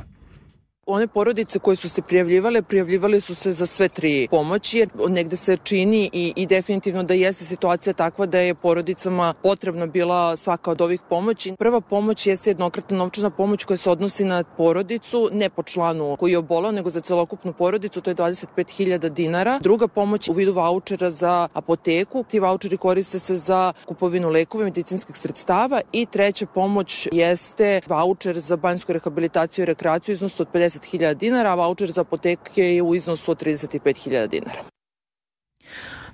One 0.89 1.07
porodice 1.07 1.59
koje 1.59 1.75
su 1.75 1.89
se 1.89 2.01
prijavljivale, 2.01 2.61
prijavljivale 2.61 3.21
su 3.21 3.35
se 3.35 3.51
za 3.51 3.65
sve 3.65 3.89
tri 3.89 4.27
pomoći, 4.31 4.77
jer 4.77 4.89
negde 5.09 5.35
se 5.35 5.57
čini 5.57 6.09
i, 6.13 6.33
i 6.35 6.45
definitivno 6.45 7.03
da 7.03 7.13
jeste 7.13 7.45
situacija 7.45 7.93
takva 7.93 8.25
da 8.25 8.39
je 8.39 8.55
porodicama 8.55 9.33
potrebna 9.43 9.85
bila 9.85 10.35
svaka 10.35 10.71
od 10.71 10.81
ovih 10.81 11.01
pomoći. 11.09 11.53
Prva 11.59 11.81
pomoć 11.81 12.27
jeste 12.27 12.49
jednokratna 12.49 12.97
novčana 12.97 13.29
pomoć 13.29 13.63
koja 13.63 13.77
se 13.77 13.89
odnosi 13.89 14.25
na 14.25 14.43
porodicu, 14.43 15.29
ne 15.33 15.49
po 15.49 15.63
članu 15.63 16.15
koji 16.19 16.31
je 16.31 16.37
obolao, 16.37 16.71
nego 16.71 16.89
za 16.89 16.99
celokupnu 16.99 17.53
porodicu, 17.53 18.01
to 18.01 18.09
je 18.09 18.15
25.000 18.15 19.09
dinara. 19.09 19.59
Druga 19.59 19.87
pomoć 19.87 20.29
u 20.29 20.33
vidu 20.33 20.53
vouchera 20.53 21.11
za 21.11 21.47
apoteku, 21.53 22.23
ti 22.23 22.39
voucheri 22.39 22.77
koriste 22.77 23.19
se 23.19 23.37
za 23.37 23.73
kupovinu 23.85 24.29
lekova, 24.29 24.63
medicinskih 24.63 25.17
sredstava 25.17 25.81
i 25.91 26.05
treća 26.05 26.45
pomoć 26.45 27.07
jeste 27.11 27.81
voucher 27.87 28.39
za 28.39 28.55
banjsku 28.55 28.93
rehabilitaciju 28.93 29.63
i 29.63 29.65
rekreaciju 29.65 30.13
iznosu 30.13 30.43
od 30.43 30.49
50 30.53 30.76
20.000 30.79 31.13
dinara, 31.13 31.51
a 31.51 31.55
voucher 31.55 31.91
za 31.91 32.01
apoteke 32.01 32.63
je 32.75 32.81
u 32.81 32.95
iznosu 32.95 33.31
od 33.31 33.43
35.000 33.43 34.27
dinara. 34.27 34.76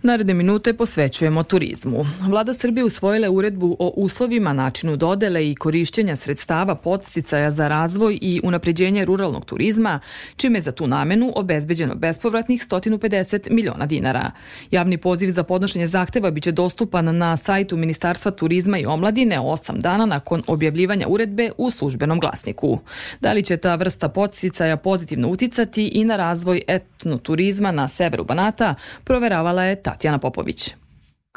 Naredne 0.06 0.34
minute 0.34 0.74
posvećujemo 0.74 1.44
turizmu. 1.44 2.06
Vlada 2.22 2.54
Srbije 2.54 2.84
usvojila 2.84 3.30
uredbu 3.30 3.76
o 3.80 3.94
uslovima, 3.96 4.54
načinu 4.54 4.98
dodele 4.98 5.52
i 5.52 5.56
korišćenja 5.56 6.16
sredstava 6.16 6.76
podsticaja 6.76 7.52
za 7.52 7.68
razvoj 7.68 8.20
i 8.22 8.42
unapređenje 8.44 9.06
ruralnog 9.06 9.46
turizma, 9.46 10.00
čime 10.36 10.62
za 10.62 10.72
tu 10.72 10.88
namenu 10.88 11.32
obezbeđeno 11.36 11.96
bespovratnih 11.96 12.68
150 12.70 13.52
miliona 13.52 13.86
dinara. 13.86 14.32
Javni 14.72 14.98
poziv 14.98 15.30
za 15.32 15.44
podnošenje 15.44 15.88
zahteva 15.88 16.32
biće 16.32 16.52
dostupan 16.52 17.18
na 17.18 17.38
sajtu 17.38 17.78
Ministarstva 17.78 18.32
turizma 18.32 18.78
i 18.78 18.86
omladine 18.86 19.40
8 19.40 19.82
dana 19.82 20.06
nakon 20.06 20.44
objavljivanja 20.48 21.08
uredbe 21.08 21.52
u 21.58 21.72
službenom 21.72 22.20
glasniku. 22.20 22.80
Da 23.22 23.34
li 23.34 23.44
će 23.44 23.58
ta 23.58 23.76
vrsta 23.76 24.10
podsticaja 24.10 24.78
pozitivno 24.78 25.30
uticati 25.30 25.88
i 25.88 26.04
na 26.06 26.18
razvoj 26.18 26.62
etnoturizma 26.68 27.72
na 27.72 27.88
severu 27.88 28.24
Banata, 28.24 28.76
proveravala 29.04 29.64
je 29.64 29.84
ta 29.84 29.93
Tatjana 29.94 30.20
Popović. 30.20 30.83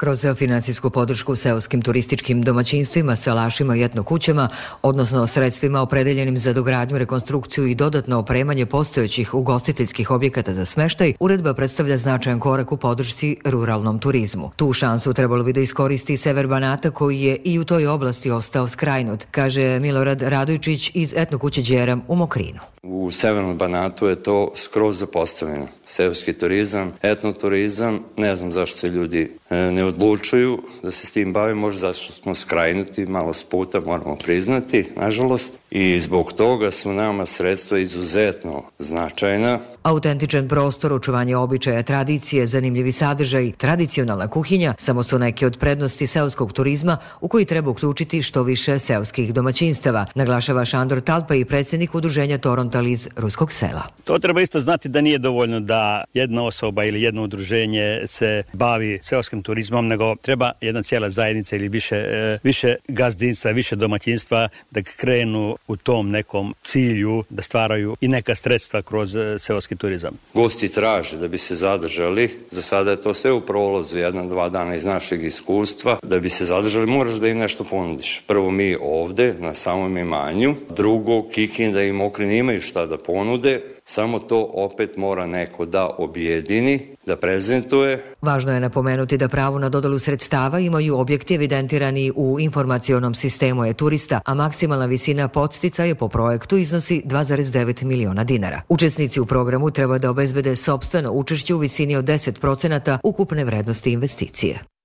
Kroz 0.00 0.26
finansijsku 0.36 0.90
podršku 0.90 1.36
seoskim 1.36 1.82
turističkim 1.82 2.42
domaćinstvima, 2.42 3.16
salašima 3.16 3.76
i 3.76 3.82
etnokućama, 3.82 4.48
odnosno 4.82 5.26
sredstvima 5.26 5.80
opredeljenim 5.80 6.38
za 6.38 6.52
dogradnju, 6.52 6.98
rekonstrukciju 6.98 7.66
i 7.66 7.74
dodatno 7.74 8.18
opremanje 8.18 8.66
postojećih 8.66 9.34
ugostiteljskih 9.34 10.10
objekata 10.10 10.54
za 10.54 10.64
smeštaj, 10.64 11.14
uredba 11.20 11.54
predstavlja 11.54 11.96
značajan 11.96 12.40
korak 12.40 12.72
u 12.72 12.76
podršci 12.76 13.36
ruralnom 13.44 13.98
turizmu. 13.98 14.50
Tu 14.56 14.72
šansu 14.72 15.14
trebalo 15.14 15.44
bi 15.44 15.52
da 15.52 15.60
iskoristi 15.60 16.16
Sever 16.16 16.46
Banata 16.46 16.90
koji 16.90 17.20
je 17.20 17.36
i 17.44 17.58
u 17.58 17.64
toj 17.64 17.86
oblasti 17.86 18.30
ostao 18.30 18.68
skrajnut, 18.68 19.26
kaže 19.30 19.80
Milorad 19.80 20.22
Radojčić 20.22 20.90
iz 20.94 21.14
etnokuće 21.16 21.62
Đeram 21.62 22.02
u 22.08 22.16
Mokrinu. 22.16 22.60
U 22.82 23.10
Severnom 23.10 23.58
Banatu 23.58 24.06
je 24.06 24.22
to 24.22 24.52
skroz 24.56 24.98
zapostavljeno. 24.98 25.68
Seoski 25.84 26.32
turizam, 26.32 26.92
etnoturizam, 27.02 28.00
ne 28.16 28.36
znam 28.36 28.52
zašto 28.52 28.78
se 28.78 28.88
ljudi 28.88 29.38
ne 29.50 29.84
odlučuju 29.84 30.62
da 30.82 30.90
se 30.90 31.06
s 31.06 31.10
tim 31.10 31.32
bave, 31.32 31.54
možda 31.54 31.80
zato 31.80 31.98
što 31.98 32.12
smo 32.12 32.34
skrajnuti 32.34 33.06
malo 33.06 33.32
s 33.32 33.44
puta, 33.44 33.80
moramo 33.80 34.16
priznati, 34.16 34.84
nažalost, 34.96 35.58
i 35.70 36.00
zbog 36.00 36.32
toga 36.32 36.70
su 36.70 36.92
nama 36.92 37.26
sredstva 37.26 37.78
izuzetno 37.78 38.62
značajna. 38.78 39.58
Autentičan 39.82 40.49
prostor, 40.49 40.92
očuvanje 40.92 41.37
običaja, 41.37 41.82
tradicije, 41.82 42.46
zanimljivi 42.46 42.92
sadržaj, 42.92 43.52
tradicionalna 43.52 44.28
kuhinja 44.28 44.75
samo 44.78 45.02
su 45.02 45.18
neke 45.18 45.46
od 45.46 45.58
prednosti 45.58 46.06
seoskog 46.06 46.52
turizma 46.52 46.96
u 47.20 47.28
koji 47.28 47.44
treba 47.44 47.70
uključiti 47.70 48.23
što 48.23 48.42
više 48.42 48.78
seoskih 48.78 49.35
domaćinstava, 49.35 50.06
naglašava 50.14 50.64
Šandor 50.64 51.00
Talpa 51.00 51.35
i 51.35 51.44
predsednik 51.44 51.94
udruženja 51.94 52.38
Torontal 52.38 52.87
iz 52.87 53.08
Ruskog 53.16 53.52
sela. 53.52 53.82
To 54.04 54.18
treba 54.18 54.40
isto 54.40 54.61
znati 54.61 54.88
da 54.88 55.00
nije 55.00 55.18
dovoljno 55.18 55.61
da 55.61 56.04
jedna 56.14 56.44
osoba 56.44 56.85
ili 56.85 57.02
jedno 57.02 57.23
udruženje 57.23 58.02
se 58.06 58.42
bavi 58.52 58.99
seoskim 59.02 59.42
turizmom, 59.42 59.87
nego 59.87 60.16
treba 60.16 60.52
jedna 60.61 60.82
cijela 60.82 61.11
zajednica 61.11 61.56
ili 61.56 61.68
više, 61.68 61.96
e, 61.96 62.38
više 62.42 62.76
gazdinstva, 62.88 63.50
više 63.50 63.76
domaćinstva 63.76 64.49
da 64.70 64.80
krenu 64.96 65.56
u 65.68 65.76
tom 65.76 66.11
nekom 66.11 66.54
cilju 66.62 67.25
da 67.30 67.42
stvaraju 67.42 67.96
i 68.00 68.08
neka 68.08 68.35
sredstva 68.35 68.82
kroz 68.82 69.16
e, 69.16 69.38
seoski 69.38 69.76
turizam. 69.76 70.18
Gosti 70.35 70.68
traže 70.68 71.18
da 71.18 71.28
bi 71.28 71.38
se 71.38 71.54
zadržali, 71.54 72.30
za 72.50 72.62
sada 72.62 72.90
je 72.90 73.00
to 73.00 73.14
sve 73.14 73.32
u 73.32 73.40
prolozu, 73.40 73.99
jedan, 73.99 74.28
dva 74.28 74.49
dana 74.49 74.75
iz 74.75 74.85
našeg 74.85 75.25
iskustva, 75.25 75.99
da 76.02 76.20
bi 76.20 76.30
se 76.30 76.44
zadržali 76.44 76.87
moraš 76.87 77.14
da 77.14 77.28
im 77.28 77.38
nešto 77.38 77.64
ponudiš. 77.64 78.23
Prvo 78.26 78.50
mi 78.50 78.76
ovde, 78.80 79.35
na 79.38 79.54
samom 79.54 79.96
imanju, 79.96 80.54
drugo 80.76 81.28
Kikin 81.28 81.73
da 81.73 81.82
im 81.82 82.00
okrini 82.00 82.38
imaju 82.38 82.61
šta 82.61 82.87
da 82.87 82.99
ponude, 82.99 83.75
samo 83.88 84.19
to 84.19 84.50
opet 84.55 84.97
mora 84.97 85.26
neko 85.26 85.66
da 85.66 85.90
objedini, 85.99 86.97
da 87.07 87.16
prezentuje. 87.16 88.14
Važno 88.23 88.52
je 88.52 88.61
napomenuti 88.61 89.16
da 89.16 89.28
pravo 89.28 89.59
na 89.59 89.69
dodelu 89.69 89.99
sredstava 89.99 90.61
imaju 90.61 90.99
objekti 90.99 91.35
evidentirani 91.35 92.12
u 92.16 92.40
informacionom 92.40 93.14
sistemu 93.14 93.64
e-turista, 93.64 94.21
a 94.25 94.35
maksimalna 94.35 94.87
visina 94.87 95.28
podsticaja 95.28 95.95
po 95.95 96.09
projektu 96.09 96.57
iznosi 96.57 97.02
2,9 97.05 97.85
miliona 97.85 98.25
dinara. 98.25 98.62
Učesnici 98.69 99.21
u 99.21 99.26
programu 99.26 99.71
treba 99.71 99.99
da 99.99 100.11
obezbede 100.11 100.57
sobstveno 100.57 101.12
učešće 101.12 101.55
u 101.55 101.59
visini 101.59 101.97
od 101.97 102.05
10% 102.05 102.99
ukupne 103.02 103.45
vrednosti 103.45 103.93
investicije. 103.93 104.75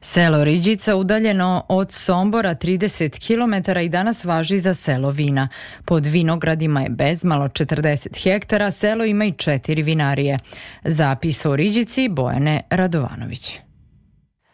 Selo 0.00 0.44
Riđica 0.44 0.96
udaljeno 0.96 1.64
od 1.68 1.92
Sombora 1.92 2.54
30 2.54 3.26
km 3.26 3.78
i 3.80 3.88
danas 3.88 4.24
važi 4.24 4.58
za 4.58 4.74
selo 4.74 5.10
vina. 5.10 5.48
Pod 5.84 6.06
vinogradima 6.06 6.80
je 6.80 6.88
bezmalo 6.88 7.48
40 7.48 8.22
hektara, 8.22 8.70
selo 8.70 9.04
ima 9.04 9.24
i 9.24 9.32
četiri 9.32 9.82
vinarije. 9.82 10.38
Zapis 10.84 11.44
o 11.44 11.56
Riđici 11.56 12.08
Bojane 12.08 12.62
Radovanović. 12.70 13.58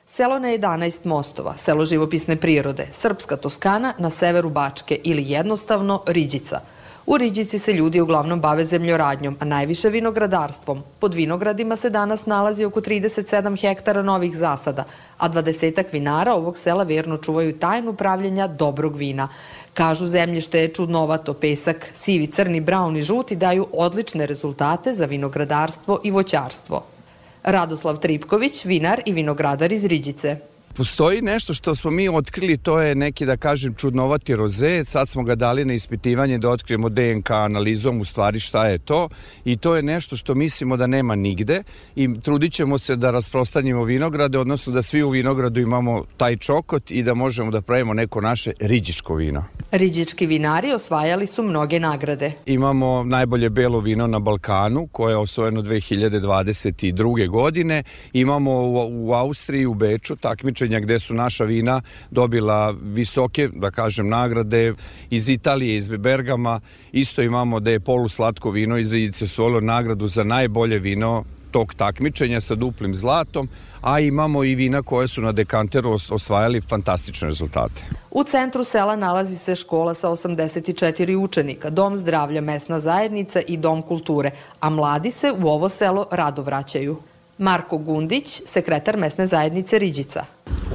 Selo 0.07 0.39
na 0.39 0.49
11 0.49 1.07
mostova, 1.07 1.57
selo 1.57 1.85
živopisne 1.85 2.37
prirode, 2.37 2.87
Srpska 2.93 3.37
Toskana 3.37 3.93
na 3.99 4.11
severu 4.11 4.51
Bačke 4.51 4.99
ili 5.05 5.31
jednostavno 5.31 6.03
Riđica– 6.07 6.61
U 7.07 7.17
Riđici 7.17 7.59
se 7.59 7.73
ljudi 7.73 8.01
uglavnom 8.01 8.41
bave 8.41 8.65
zemljoradnjom, 8.65 9.37
a 9.41 9.45
najviše 9.45 9.89
vinogradarstvom. 9.89 10.83
Pod 10.99 11.15
vinogradima 11.15 11.77
se 11.77 11.91
danas 11.91 12.27
nalazi 12.27 12.65
oko 12.65 12.81
37 12.81 13.61
hektara 13.61 14.03
novih 14.03 14.37
zasada, 14.37 14.85
a 15.19 15.29
dvadesetak 15.29 15.93
vinara 15.93 16.35
ovog 16.35 16.59
sela 16.59 16.85
verno 16.85 17.17
čuvaju 17.17 17.59
tajnu 17.59 17.93
pravljenja 17.93 18.47
dobrog 18.47 18.97
vina. 18.97 19.29
Kažu 19.75 20.07
zemljište 20.07 20.59
je 20.61 20.69
čudnovato, 20.69 21.35
pesak, 21.35 21.89
sivi, 21.93 22.27
crni, 22.27 22.61
braun 22.61 22.97
i 22.97 23.03
žuti 23.03 23.37
daju 23.37 23.67
odlične 23.73 24.27
rezultate 24.27 24.95
za 24.95 25.05
vinogradarstvo 25.07 26.01
i 26.05 26.11
voćarstvo. 26.11 26.85
Radoslav 27.43 27.97
Tripković, 27.97 28.65
vinar 28.65 29.03
i 29.07 29.13
vinogradar 29.13 29.73
iz 29.73 29.85
Riđice. 29.85 30.54
Postoji 30.77 31.23
nešto 31.23 31.55
što 31.55 31.75
smo 31.75 31.91
mi 31.91 32.09
otkrili, 32.09 32.57
to 32.57 32.81
je 32.81 32.95
neki, 32.95 33.27
da 33.27 33.37
kažem, 33.37 33.75
čudnovati 33.75 34.37
roze. 34.37 34.85
Sad 34.85 35.09
smo 35.09 35.23
ga 35.23 35.35
dali 35.35 35.65
na 35.65 35.75
ispitivanje 35.75 36.39
da 36.39 36.51
otkrijemo 36.51 36.89
DNK 36.89 37.31
analizom 37.31 38.01
u 38.01 38.05
stvari 38.05 38.41
šta 38.41 38.67
je 38.67 38.79
to 38.79 39.09
i 39.45 39.57
to 39.57 39.77
je 39.77 39.83
nešto 39.83 40.17
što 40.17 40.35
mislimo 40.35 40.77
da 40.77 40.87
nema 40.87 41.15
nigde 41.15 41.63
i 41.97 42.21
trudit 42.21 42.53
ćemo 42.53 42.79
se 42.79 42.97
da 42.97 43.11
rasprostanjimo 43.11 43.85
vinograde, 43.85 44.39
odnosno 44.39 44.73
da 44.73 44.83
svi 44.83 45.03
u 45.03 45.11
vinogradu 45.11 45.61
imamo 45.61 46.05
taj 46.17 46.37
čokot 46.37 46.91
i 46.91 47.03
da 47.03 47.15
možemo 47.15 47.51
da 47.51 47.61
pravimo 47.61 47.95
neko 47.95 48.21
naše 48.21 48.53
riđičko 48.61 49.15
vino. 49.15 49.45
Riđički 49.73 50.27
vinari 50.27 50.73
osvajali 50.73 51.27
su 51.27 51.43
mnoge 51.43 51.81
nagrade. 51.81 52.33
Imamo 52.47 53.05
najbolje 53.05 53.51
belo 53.51 53.81
vino 53.81 54.07
na 54.07 54.19
Balkanu 54.19 54.89
koje 54.93 55.13
je 55.13 55.17
osvojeno 55.17 55.63
2022. 55.63 57.29
godine. 57.29 57.83
Imamo 58.13 58.51
u, 58.51 59.09
u 59.09 59.13
Austriji, 59.13 59.67
u 59.67 59.75
Beču 59.75 60.17
takmičenja 60.65 60.81
gde 60.81 60.99
su 60.99 61.15
naša 61.15 61.45
vina 61.45 61.83
dobila 62.11 62.75
visoke, 62.83 63.49
da 63.49 63.71
kažem, 63.71 64.09
nagrade 64.09 64.75
iz 65.11 65.29
Italije, 65.29 65.77
iz 65.77 65.89
Bergama. 65.89 66.61
Isto 66.93 67.23
imamo 67.23 67.61
da 67.61 67.71
je 67.71 67.81
poluslatko 67.81 68.51
vino 68.51 68.79
iz 68.79 68.93
Idice 68.93 69.27
Solo 69.27 69.61
nagradu 69.61 70.07
za 70.07 70.25
najbolje 70.25 70.79
vino 70.79 71.25
tog 71.51 71.75
takmičenja 71.75 72.41
sa 72.41 72.55
duplim 72.55 72.95
zlatom, 72.95 73.49
a 73.81 74.01
imamo 74.01 74.45
i 74.45 74.55
vina 74.55 74.83
koje 74.83 75.09
su 75.09 75.21
na 75.23 75.33
dekanteru 75.33 75.93
osvajali 76.11 76.61
fantastične 76.61 77.29
rezultate. 77.29 77.83
U 78.11 78.25
centru 78.25 78.65
sela 78.65 78.97
nalazi 78.97 79.37
se 79.37 79.55
škola 79.55 79.95
sa 79.95 80.09
84 80.09 81.17
učenika, 81.17 81.71
dom 81.71 81.97
zdravlja, 81.97 82.41
mesna 82.41 82.81
zajednica 82.81 83.41
i 83.47 83.57
dom 83.57 83.83
kulture, 83.83 84.31
a 84.61 84.71
mladi 84.71 85.11
se 85.11 85.33
u 85.33 85.49
ovo 85.49 85.69
selo 85.69 86.07
rado 86.11 86.43
vraćaju. 86.43 87.14
Marko 87.39 87.79
Gundić, 87.79 88.43
sekretar 88.47 88.97
mesne 88.97 89.27
zajednice 89.27 89.79
Riđica. 89.79 90.25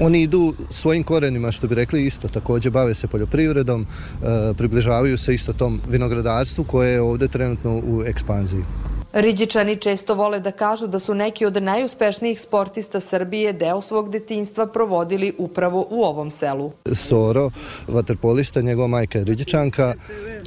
Oni 0.02 0.22
idu 0.22 0.54
svojim 0.72 1.04
korenima, 1.04 1.52
što 1.52 1.68
bi 1.68 1.76
rekli, 1.76 2.06
isto 2.06 2.28
takođe 2.28 2.70
bave 2.70 2.96
se 2.96 3.08
poljoprivredom, 3.08 3.82
e, 3.82 4.54
približavaju 4.58 5.18
se 5.18 5.34
isto 5.34 5.54
tom 5.54 5.82
vinogradarstvu 5.90 6.64
koje 6.64 6.92
je 6.92 7.02
ovde 7.02 7.28
trenutno 7.28 7.82
u 7.86 8.04
ekspanziji. 8.06 8.64
Riđičani 9.14 9.76
često 9.76 10.16
vole 10.16 10.40
da 10.40 10.52
kažu 10.52 10.88
da 10.88 11.00
su 11.00 11.16
neki 11.16 11.46
od 11.46 11.64
najuspešnijih 11.64 12.42
sportista 12.42 13.00
Srbije 13.00 13.54
deo 13.54 13.82
svog 13.82 14.10
detinjstva 14.10 14.68
provodili 14.68 15.34
upravo 15.38 15.88
u 15.90 16.04
ovom 16.04 16.32
selu. 16.32 16.72
Soro, 16.96 17.50
vaterpolista, 17.88 18.62
njegova 18.62 18.88
majka 18.88 19.20
je 19.20 19.26
Riđičanka, 19.26 19.94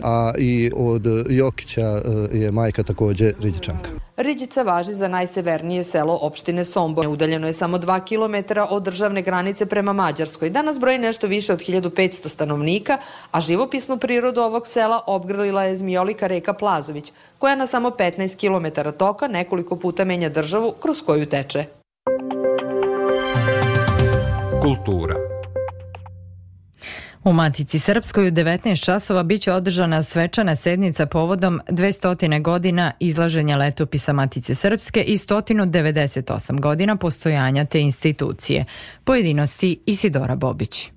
a 0.02 0.32
i 0.38 0.70
od 0.76 1.06
Jokića 1.28 2.02
e, 2.32 2.38
je 2.38 2.50
majka 2.50 2.82
takođe 2.82 3.32
Riđičanka. 3.40 3.90
Riđica 4.16 4.62
važi 4.62 4.92
za 4.92 5.08
najsevernije 5.08 5.84
selo 5.84 6.18
opštine 6.22 6.64
Sombor. 6.64 7.08
Udaljeno 7.08 7.46
je 7.46 7.52
samo 7.52 7.78
2 7.78 8.00
km 8.04 8.60
od 8.70 8.82
državne 8.82 9.22
granice 9.22 9.66
prema 9.66 9.92
Mađarskoj. 9.92 10.50
Danas 10.50 10.78
broji 10.78 10.98
nešto 10.98 11.26
više 11.26 11.52
od 11.52 11.58
1500 11.58 12.28
stanovnika, 12.28 12.98
a 13.30 13.40
živopisnu 13.40 13.96
prirodu 13.98 14.40
ovog 14.40 14.66
sela 14.66 15.00
obgrlila 15.06 15.64
je 15.64 15.76
zmijolika 15.76 16.26
reka 16.26 16.52
Plazović, 16.52 17.12
koja 17.42 17.54
na 17.54 17.66
samo 17.66 17.90
15 17.90 18.36
km 18.36 18.90
toka 18.98 19.28
nekoliko 19.28 19.76
puta 19.76 20.04
menja 20.04 20.28
državu 20.28 20.74
kroz 20.82 21.02
koju 21.06 21.26
teče. 21.26 21.64
Kultura 24.60 25.14
U 27.24 27.32
Matici 27.32 27.78
Srpskoj 27.78 28.28
u 28.28 28.30
19 28.30 28.84
časova 28.84 29.22
biće 29.22 29.52
održana 29.52 30.02
svečana 30.02 30.56
sednica 30.56 31.06
povodom 31.06 31.60
200 31.68 32.42
godina 32.42 32.92
izlaženja 33.00 33.56
letopisa 33.56 34.12
Matice 34.12 34.54
Srpske 34.54 35.02
i 35.02 35.16
198 35.16 36.60
godina 36.60 36.96
postojanja 36.96 37.64
te 37.64 37.80
institucije. 37.80 38.64
Pojedinosti 39.04 39.82
Isidora 39.86 40.36
Bobić. 40.36 40.90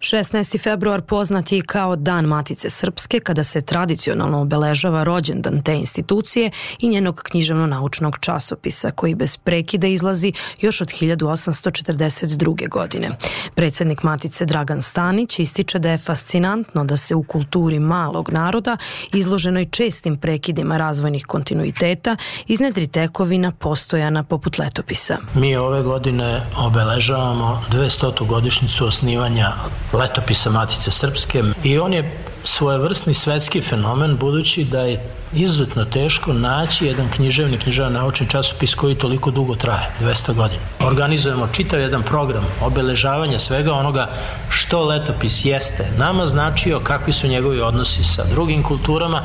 16. 0.00 0.62
februar 0.62 1.02
poznat 1.02 1.52
je 1.52 1.62
kao 1.62 1.96
Dan 1.96 2.24
Matice 2.24 2.70
Srpske 2.70 3.20
kada 3.20 3.44
se 3.44 3.60
tradicionalno 3.60 4.40
obeležava 4.40 5.04
rođendan 5.04 5.62
te 5.62 5.74
institucije 5.74 6.50
i 6.78 6.88
njenog 6.88 7.22
književno-naučnog 7.24 8.18
časopisa 8.20 8.90
koji 8.90 9.14
bez 9.14 9.36
prekida 9.36 9.86
izlazi 9.86 10.32
još 10.60 10.80
od 10.80 10.88
1842. 10.88 12.68
godine. 12.68 13.10
Predsednik 13.54 14.02
Matice 14.02 14.44
Dragan 14.44 14.82
Stanić 14.82 15.38
ističe 15.38 15.78
da 15.78 15.90
je 15.90 15.98
fascinantno 15.98 16.84
da 16.84 16.96
se 16.96 17.14
u 17.14 17.22
kulturi 17.22 17.78
malog 17.78 18.30
naroda 18.30 18.76
izloženoj 19.14 19.64
čestim 19.64 20.16
prekidima 20.16 20.76
razvojnih 20.76 21.26
kontinuiteta 21.26 22.16
iznedri 22.46 22.86
tekovina 22.86 23.52
postojana 23.52 24.22
poput 24.24 24.58
letopisa. 24.58 25.16
Mi 25.34 25.56
ove 25.56 25.82
godine 25.82 26.42
obeležavamo 26.56 27.62
200. 27.70 28.26
godišnicu 28.26 28.86
osnivanja 28.86 29.52
letopisa 29.92 30.50
Matice 30.50 30.90
Srpske 30.90 31.42
i 31.64 31.78
on 31.78 31.92
je 31.92 32.24
svojevrsni 32.44 33.14
svetski 33.14 33.60
fenomen 33.60 34.16
budući 34.16 34.64
da 34.64 34.80
je 34.80 35.10
izuzetno 35.32 35.84
teško 35.84 36.32
naći 36.32 36.86
jedan 36.86 37.10
književni, 37.10 37.58
književni 37.58 37.94
naučni 37.94 38.28
časopis 38.28 38.74
koji 38.74 38.94
toliko 38.94 39.30
dugo 39.30 39.54
traje, 39.54 39.90
200 40.00 40.34
godina. 40.34 40.60
Organizujemo 40.80 41.48
čitav 41.52 41.80
jedan 41.80 42.02
program 42.02 42.44
obeležavanja 42.62 43.38
svega 43.38 43.72
onoga 43.72 44.10
što 44.48 44.84
letopis 44.84 45.44
jeste. 45.44 45.86
Nama 45.98 46.26
značio 46.26 46.80
kakvi 46.80 47.12
su 47.12 47.28
njegovi 47.28 47.60
odnosi 47.60 48.04
sa 48.04 48.24
drugim 48.24 48.62
kulturama 48.62 49.22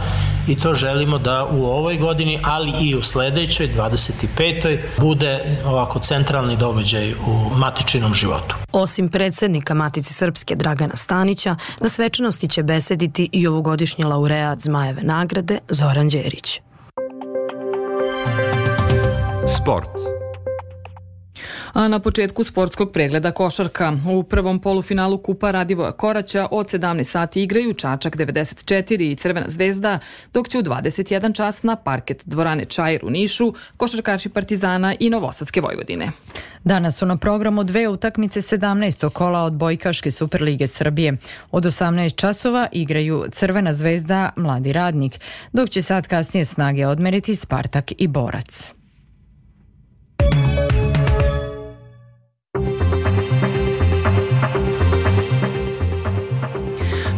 i 0.48 0.56
to 0.56 0.74
želimo 0.74 1.18
da 1.18 1.46
u 1.46 1.66
ovoj 1.66 1.98
godini, 1.98 2.40
ali 2.44 2.74
i 2.82 2.96
u 2.96 3.04
sledećoj, 3.04 3.70
25. 3.74 4.80
bude 4.98 5.58
ovako 5.66 6.00
centralni 6.00 6.58
događaj 6.58 7.14
u 7.14 7.50
matičinom 7.56 8.14
životu. 8.14 8.56
Osim 8.72 9.10
predsednika 9.10 9.74
Matice 9.74 10.14
Srpske 10.14 10.56
Dragana 10.56 10.96
Stanića, 10.96 11.56
na 11.80 11.90
svečanosti 11.90 12.48
će 12.48 12.64
besediti 12.64 13.30
i 13.32 13.48
ovogodišnji 13.48 14.04
laureat 14.04 14.60
Zmajeve 14.60 15.02
nagrade 15.02 15.60
Zoran 15.94 16.08
Đerić. 16.08 16.62
Sport. 19.46 20.23
A 21.74 21.88
na 21.88 22.00
početku 22.00 22.44
sportskog 22.44 22.92
pregleda 22.92 23.32
košarka 23.32 23.94
u 24.10 24.24
prvom 24.24 24.60
polufinalu 24.60 25.18
Kupa 25.18 25.52
Radivoja 25.52 25.92
Koraća 25.92 26.48
od 26.52 26.68
17 26.68 27.04
sati 27.04 27.44
igraju 27.44 27.74
Čačak 27.74 28.18
94 28.18 29.12
i 29.12 29.16
Crvena 29.16 29.46
zvezda, 29.50 30.00
dok 30.34 30.50
će 30.50 30.60
u 30.60 30.62
21 30.62 31.36
čas 31.36 31.64
na 31.64 31.76
parket 31.76 32.24
dvorane 32.26 32.66
Čajir 32.66 33.00
u 33.04 33.10
Nišu 33.10 33.54
košarkaši 33.78 34.30
Partizana 34.30 34.96
i 35.00 35.10
Novosadske 35.10 35.62
Vojvodine. 35.62 36.12
Danas 36.64 36.98
su 36.98 37.06
na 37.06 37.18
programu 37.18 37.64
dve 37.64 37.88
utakmice 37.88 38.42
17. 38.42 39.10
kola 39.10 39.42
od 39.42 39.54
Bojkaške 39.54 40.12
Superlige 40.12 40.68
Srbije. 40.68 41.18
Od 41.52 41.64
18 41.64 42.16
časova 42.16 42.68
igraju 42.72 43.26
Crvena 43.32 43.74
zvezda 43.74 44.30
Mladi 44.36 44.74
radnik, 44.74 45.20
dok 45.54 45.70
će 45.70 45.82
sad 45.82 46.08
kasnije 46.08 46.46
snage 46.46 46.88
odmeriti 46.88 47.36
Spartak 47.36 47.92
i 47.98 48.08
Borac. 48.08 48.74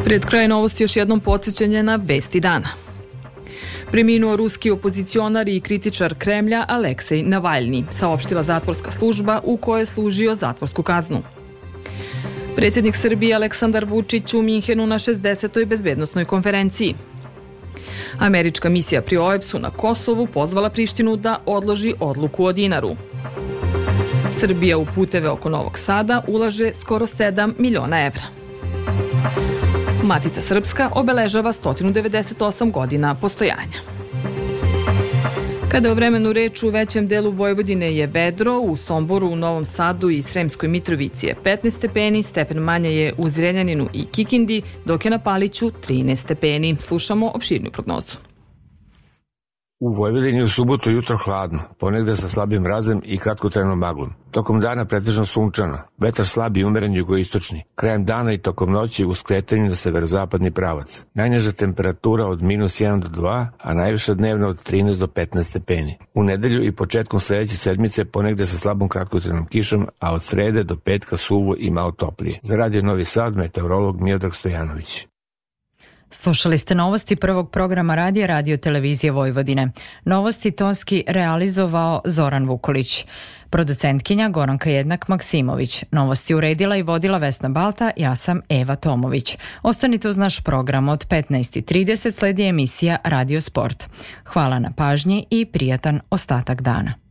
Pred 0.05 0.25
kraj 0.25 0.47
novosti 0.47 0.83
još 0.83 0.95
jednom 0.95 1.19
podsjećanje 1.19 1.83
na 1.83 1.99
vesti 2.03 2.39
dana. 2.39 2.69
Preminuo 3.91 4.35
ruski 4.35 4.71
opozicionar 4.71 5.47
i 5.47 5.59
kritičar 5.59 6.15
Kremlja 6.17 6.65
Aleksej 6.67 7.23
Navalni, 7.23 7.85
saopštila 7.89 8.43
zatvorska 8.43 8.91
služba 8.91 9.41
u 9.43 9.57
kojoj 9.57 9.81
je 9.81 9.85
služio 9.85 10.35
zatvorsku 10.35 10.83
kaznu. 10.83 11.23
Predsjednik 12.55 12.95
Srbije 12.95 13.35
Aleksandar 13.35 13.85
Vučić 13.85 14.33
u 14.33 14.41
Minhenu 14.41 14.87
na 14.87 14.95
60. 14.95 15.65
bezbednostnoj 15.65 16.25
konferenciji. 16.25 16.95
Američka 18.19 18.69
misija 18.69 19.01
pri 19.01 19.17
OEPS-u 19.17 19.59
na 19.59 19.69
Kosovu 19.69 20.27
pozvala 20.27 20.69
Prištinu 20.69 21.15
da 21.15 21.39
odloži 21.45 21.93
odluku 21.99 22.45
o 22.45 22.51
dinaru. 22.51 22.95
Srbija 24.39 24.77
u 24.77 24.85
puteve 24.95 25.29
oko 25.29 25.49
Novog 25.49 25.77
Sada 25.77 26.23
ulaže 26.27 26.71
skoro 26.81 27.07
7 27.07 27.53
miliona 27.57 28.05
evra. 28.05 28.23
Matica 30.05 30.41
Srpska 30.41 30.91
obeležava 30.95 31.53
198 31.53 32.71
godina 32.71 33.15
postojanja. 33.15 33.79
Kada 35.71 35.91
o 35.91 35.93
vremenu 35.93 36.33
reč 36.33 36.63
u 36.63 36.69
većem 36.69 37.07
delu 37.07 37.31
Vojvodine 37.31 37.95
je 37.95 38.07
vedro, 38.07 38.59
u 38.59 38.75
Somboru, 38.75 39.27
u 39.27 39.35
Novom 39.35 39.65
Sadu 39.65 40.09
i 40.09 40.23
Sremskoj 40.23 40.69
Mitrovici 40.69 41.27
je 41.27 41.35
15 41.43 41.71
stepeni, 41.71 42.23
stepen 42.23 42.57
manje 42.57 42.89
je 42.89 43.13
u 43.17 43.29
Zrenjaninu 43.29 43.89
i 43.93 44.05
Kikindi, 44.05 44.61
dok 44.85 45.05
je 45.05 45.11
na 45.11 45.19
Paliću 45.19 45.71
13 45.87 46.15
stepeni. 46.15 46.75
Slušamo 46.79 47.31
opširnju 47.33 47.71
prognozu. 47.71 48.34
U 49.79 49.93
Vojvodini 49.93 50.43
u 50.43 50.47
subotu 50.47 50.91
jutro 50.91 51.17
hladno, 51.17 51.59
ponegde 51.79 52.15
sa 52.15 52.29
slabim 52.29 52.61
mrazem 52.61 53.01
i 53.03 53.17
kratkotrenom 53.17 53.79
maglom. 53.79 54.13
Tokom 54.31 54.59
dana 54.59 54.85
pretežno 54.85 55.25
sunčano, 55.25 55.77
vetar 55.97 56.25
slab 56.25 56.57
i 56.57 56.63
umeren 56.63 56.93
jugoistočni. 56.93 57.63
Krajem 57.75 58.05
dana 58.05 58.33
i 58.33 58.37
tokom 58.37 58.71
noći 58.71 59.05
u 59.05 59.13
skretanju 59.13 59.69
na 59.69 59.75
severozapadni 59.75 60.51
pravac. 60.51 61.05
Najniža 61.13 61.51
temperatura 61.51 62.27
od 62.27 62.41
minus 62.41 62.81
1 62.81 62.99
do 62.99 63.21
2, 63.21 63.47
a 63.57 63.73
najviša 63.73 64.13
dnevna 64.13 64.47
od 64.47 64.69
13 64.71 64.97
do 64.97 65.07
15 65.07 65.43
stepeni. 65.43 65.97
U 66.13 66.23
nedelju 66.23 66.63
i 66.63 66.75
početkom 66.75 67.19
sledeće 67.19 67.57
sedmice 67.57 68.05
ponegde 68.05 68.45
sa 68.45 68.57
slabom 68.57 68.89
kratkotrenom 68.89 69.47
kišom, 69.47 69.87
a 69.99 70.13
od 70.13 70.23
srede 70.23 70.63
do 70.63 70.75
petka 70.75 71.17
suvo 71.17 71.55
i 71.57 71.71
malo 71.71 71.91
toplije. 71.91 72.39
Za 72.43 72.55
radio 72.55 72.81
Novi 72.81 73.05
Sad, 73.05 73.35
meteorolog 73.35 74.01
Miodrag 74.01 74.35
Stojanović. 74.35 75.07
Slušali 76.15 76.57
ste 76.57 76.75
novosti 76.75 77.15
prvog 77.15 77.51
programa 77.51 77.95
radija 77.95 78.27
Radio 78.27 78.57
Televizije 78.57 79.11
Vojvodine. 79.11 79.71
Novosti 80.05 80.51
tonski 80.51 81.03
realizovao 81.07 82.01
Zoran 82.05 82.47
Vukolić. 82.47 83.05
Producentkinja 83.49 84.29
Goranka 84.29 84.69
Jednak 84.69 85.07
Maksimović. 85.07 85.83
Novosti 85.91 86.35
uredila 86.35 86.75
i 86.77 86.81
vodila 86.81 87.17
Vesna 87.17 87.49
Balta, 87.49 87.91
ja 87.97 88.15
sam 88.15 88.41
Eva 88.49 88.75
Tomović. 88.75 89.37
Ostanite 89.63 90.09
uz 90.09 90.17
naš 90.17 90.43
program 90.43 90.89
od 90.89 91.07
15.30 91.07 92.11
sledi 92.11 92.43
emisija 92.43 92.97
Radio 93.03 93.41
Sport. 93.41 93.87
Hvala 94.25 94.59
na 94.59 94.71
pažnji 94.71 95.25
i 95.29 95.45
prijatan 95.45 96.01
ostatak 96.09 96.61
dana. 96.61 97.04